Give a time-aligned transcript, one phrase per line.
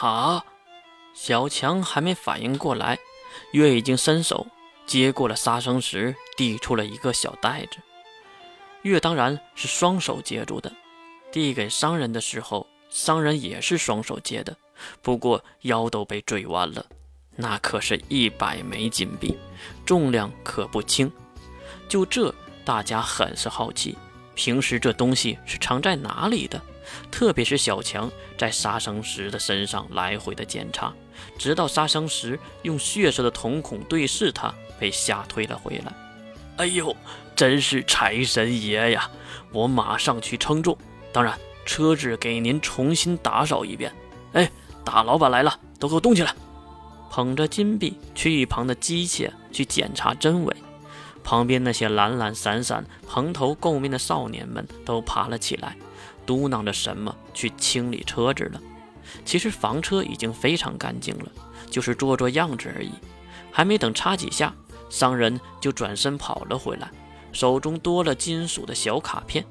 [0.00, 0.42] 哈！
[1.12, 2.98] 小强还没反应过来，
[3.52, 4.46] 月已经伸手
[4.86, 7.76] 接过了杀生石，递出了一个小袋子。
[8.80, 10.72] 月当然是双手接住的，
[11.30, 14.56] 递给商人的时候，商人也是双手接的，
[15.02, 16.86] 不过腰都被坠弯了。
[17.36, 19.36] 那可是一百枚金币，
[19.84, 21.12] 重量可不轻。
[21.90, 23.98] 就这，大家很是好奇，
[24.34, 26.58] 平时这东西是藏在哪里的？
[27.10, 30.92] 特别是小强在杀生石的身上来回的检查，
[31.38, 35.92] 直到杀生石用血色的瞳孔对视他，被吓退了回来。
[36.56, 36.94] 哎呦，
[37.34, 39.10] 真是财神爷呀！
[39.52, 40.76] 我马上去称重。
[41.12, 43.92] 当然，车子给您重新打扫一遍。
[44.32, 44.50] 哎，
[44.84, 46.34] 大老板来了，都给我动起来！
[47.10, 50.56] 捧着金币去一旁的机械去检查真伪。
[51.24, 55.76] 旁边那些懒懒散散、蓬头垢面的少年们都爬了起来。
[56.30, 58.62] 嘟囔着什么去清理车子了？
[59.24, 61.26] 其实房车已经非常干净了，
[61.68, 62.92] 就是做做样子而已。
[63.50, 64.54] 还没等擦几下，
[64.88, 66.88] 商人就转身跑了回来，
[67.32, 69.44] 手中多了金属的小卡片。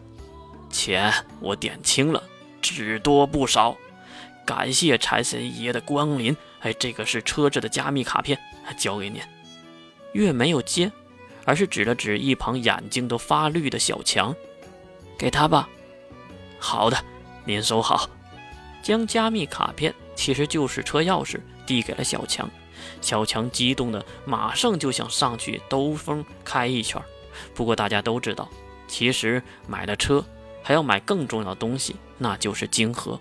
[0.69, 2.23] 钱我点清了，
[2.61, 3.75] 只多不少。
[4.45, 6.33] 感谢财神爷的光临。
[6.61, 8.39] 哎，这个是车子的加密卡片，
[8.77, 9.21] 交给您。
[10.13, 10.89] 月没有接，
[11.43, 14.33] 而是指了指一旁眼睛都发绿的小强，
[15.17, 15.67] 给他吧。
[16.59, 16.97] 好的，
[17.45, 18.09] 您收好。
[18.81, 22.49] 将加密卡片，其实就是车钥匙，递给了小强。
[23.01, 27.01] 小强激动的马上就想上去兜风开一圈。
[27.53, 28.47] 不过大家都知道，
[28.87, 30.23] 其实买了车
[30.63, 33.19] 还要买更重要的东西，那就是金盒。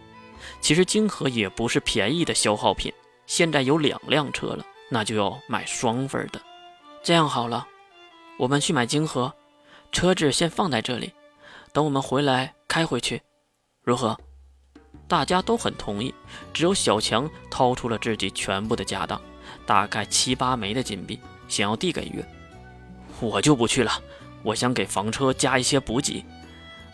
[0.61, 2.92] 其实金盒也不是便宜的消耗品。
[3.27, 6.41] 现在有两辆车了，那就要买双份的。
[7.02, 7.67] 这样好了，
[8.39, 9.34] 我们去买金盒，
[9.92, 11.12] 车子先放在这里，
[11.73, 13.20] 等我们回来开回去。
[13.83, 14.17] 如何？
[15.07, 16.15] 大家都很同意，
[16.53, 19.19] 只有小强掏出了自己全部的家当，
[19.65, 22.23] 大概七八枚的金币，想要递给月。
[23.19, 23.91] 我就不去了，
[24.43, 26.23] 我想给房车加一些补给，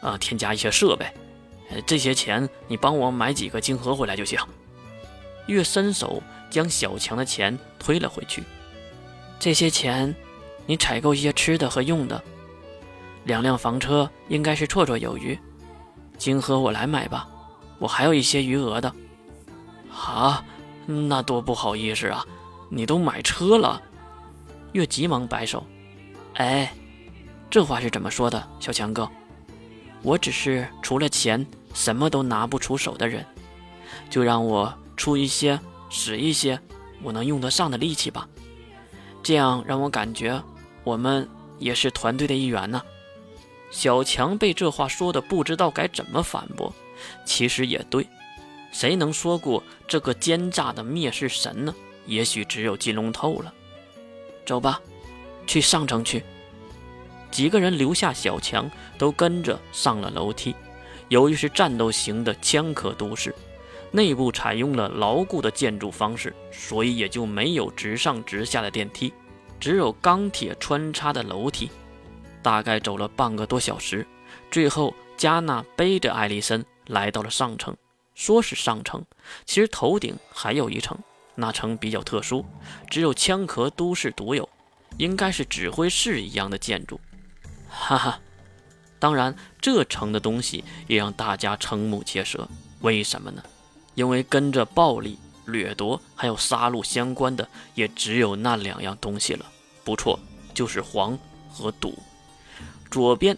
[0.00, 1.06] 啊，添加一些设备。
[1.84, 4.38] 这些钱你帮我买几个金盒回来就行。
[5.46, 8.44] 月伸手将小强的钱推了回去。
[9.40, 10.14] 这些钱，
[10.66, 12.22] 你采购一些吃的和用的，
[13.24, 15.36] 两辆房车应该是绰绰有余。
[16.16, 17.28] 金盒我来买吧，
[17.78, 18.92] 我还有一些余额的。
[19.90, 20.44] 啊，
[20.86, 22.24] 那多不好意思啊！
[22.68, 23.80] 你都买车了。
[24.72, 25.64] 月急忙摆手，
[26.34, 26.74] 哎，
[27.48, 29.08] 这话是怎么说的，小强哥？
[30.02, 33.24] 我只是除了钱什么都拿不出手的人，
[34.10, 35.58] 就让我出一些
[35.88, 36.58] 使一些
[37.02, 38.28] 我能用得上的力气吧，
[39.22, 40.42] 这样让我感觉
[40.82, 42.82] 我们也是团队的一员呢。
[43.74, 46.72] 小强被这话说的不知道该怎么反驳，
[47.26, 48.06] 其实也对，
[48.70, 51.74] 谁能说过这个奸诈的灭世神呢？
[52.06, 53.52] 也许只有金龙透了。
[54.46, 54.80] 走吧，
[55.44, 56.22] 去上城去。
[57.32, 60.54] 几个人留下小强，都跟着上了楼梯。
[61.08, 63.34] 由于是战斗型的枪壳都市，
[63.90, 69.12] 内部采用了牢固的建筑方式，所以也就没有直上直下的电梯，
[69.58, 71.68] 只有钢铁穿插的楼梯。
[72.44, 74.06] 大概走了半个多小时，
[74.50, 77.74] 最后加纳背着艾丽森来到了上层。
[78.14, 79.02] 说是上层，
[79.46, 80.96] 其实头顶还有一层，
[81.34, 82.44] 那层比较特殊，
[82.88, 84.48] 只有枪壳都市独有，
[84.98, 87.00] 应该是指挥室一样的建筑。
[87.68, 88.20] 哈哈，
[88.98, 92.46] 当然这层的东西也让大家瞠目结舌。
[92.82, 93.42] 为什么呢？
[93.94, 99.46] 因为跟着暴力、掠夺还有杀戮相关的，也只有那两样东西了。
[99.82, 100.20] 不错，
[100.52, 101.18] 就是黄
[101.50, 101.98] 和赌。
[102.90, 103.36] 左边，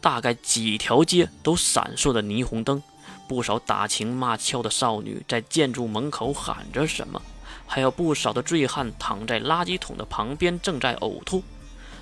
[0.00, 2.82] 大概几条街都闪烁着霓虹灯，
[3.28, 7.20] 不少打情骂俏的少女在建筑门口喊着什么，
[7.66, 11.42] 还有不少的醉汉躺在垃圾桶的旁边正在呕吐。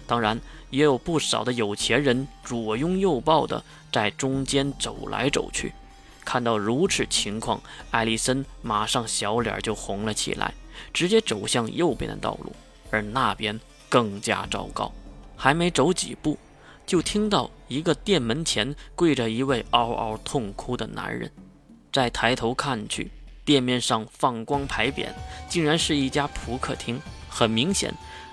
[0.06, 0.40] 当然，
[0.70, 3.62] 也有不少的有钱人左拥右抱的
[3.92, 5.72] 在中间走来走去。
[6.24, 7.60] 看到如此情况，
[7.90, 10.54] 艾丽森马上小脸就红了起来，
[10.92, 12.52] 直接走向右边的道路，
[12.90, 13.58] 而那边
[13.88, 14.92] 更加糟糕，
[15.36, 16.38] 还没走几步。
[16.88, 21.30] 就听到一个店门前跪着一位嗷嗷痛哭的男人，
[21.92, 23.10] 再抬头看去，
[23.44, 25.08] 店面上放光牌匾，
[25.50, 26.98] 竟然是一家扑克厅。
[27.28, 27.92] 很明显，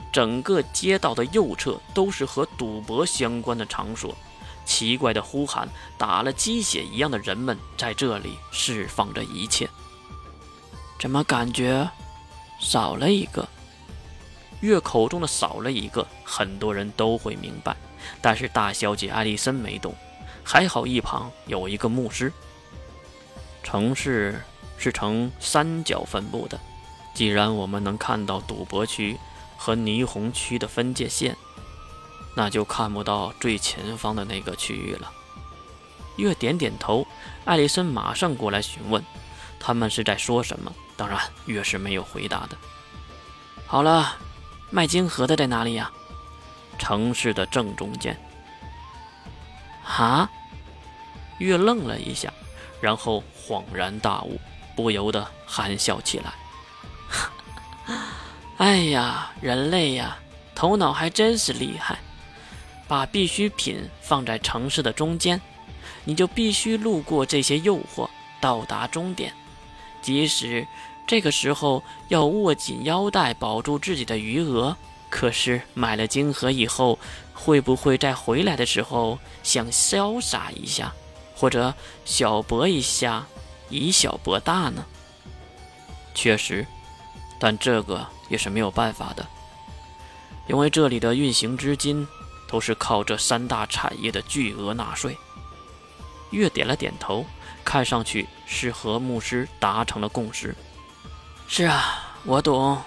[0.09, 4.15] 整个街道的右侧都是和赌博相关的场所。
[4.63, 5.67] 奇怪的呼喊，
[5.97, 9.69] 打了鸡血一样的人们在这里释放着一切。
[10.97, 11.91] 怎么感觉
[12.61, 13.45] 少了一个？
[14.61, 17.75] 月口中的少了一个，很多人都会明白。
[18.21, 19.95] 但是大小姐艾丽森没动，
[20.43, 22.31] 还好一旁有一个牧师。
[23.63, 24.41] 城市
[24.77, 26.59] 是呈三角分布的。
[27.13, 29.17] 既然我们能看到赌博区
[29.57, 31.35] 和霓虹区的分界线，
[32.35, 35.11] 那就看不到最前方的那个区域了。
[36.17, 37.07] 月点点头，
[37.45, 39.03] 艾丽森马上过来询问，
[39.59, 40.73] 他们是在说什么？
[40.97, 42.57] 当然，月是没有回答的。
[43.65, 44.17] 好了，
[44.69, 45.91] 卖金盒的在哪里呀？
[46.77, 48.17] 城市的正中间。
[49.83, 50.29] 啊？
[51.37, 52.31] 月愣了一下，
[52.79, 54.39] 然后恍然大悟，
[54.75, 56.33] 不由得含笑起来。
[58.57, 60.17] 哎呀，人类呀，
[60.55, 61.99] 头脑还真是厉害！
[62.87, 65.41] 把必需品放在城市的中间，
[66.05, 68.07] 你就必须路过这些诱惑，
[68.39, 69.33] 到达终点。
[70.01, 70.65] 即使
[71.05, 74.77] 这个时候要握紧腰带，保住自己的余额，
[75.15, 76.99] 可是买了金盒以后，
[77.33, 80.93] 会不会在回来的时候想潇洒一下，
[81.33, 81.73] 或者
[82.03, 83.25] 小博一下，
[83.69, 84.85] 以小博大呢？
[86.13, 86.67] 确实，
[87.39, 89.25] 但这个也是没有办法的，
[90.47, 92.05] 因为这里的运行资金
[92.45, 95.17] 都是靠这三大产业的巨额纳税。
[96.31, 97.25] 月点了点头。
[97.63, 100.53] 看上去是和牧师达成了共识。
[101.47, 102.79] 是啊，我懂。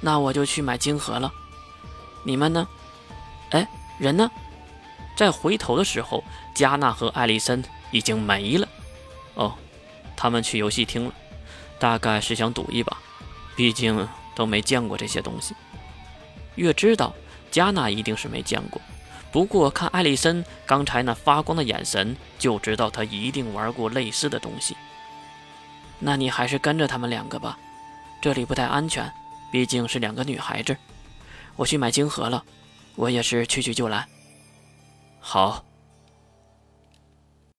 [0.00, 1.32] 那我就去买晶盒了。
[2.24, 2.66] 你们呢？
[3.50, 3.66] 哎，
[3.98, 4.30] 人呢？
[5.14, 6.24] 在回头的时候，
[6.54, 8.68] 加纳和艾丽森已经没了。
[9.34, 9.54] 哦，
[10.16, 11.14] 他们去游戏厅了，
[11.78, 12.96] 大概是想赌一把，
[13.54, 15.54] 毕竟都没见过这些东西。
[16.54, 17.14] 月知道
[17.50, 18.80] 加纳一定是没见过。
[19.30, 24.76] 不过看艾丽森刚才那发光的眼神，就知道她一定玩过类似的东西。
[25.98, 27.58] 那你还是跟着他们两个吧，
[28.20, 29.10] 这里不太安全，
[29.50, 30.76] 毕竟是两个女孩子。
[31.56, 32.44] 我去买晶核了，
[32.96, 34.06] 我也是去去就来。
[35.20, 35.64] 好。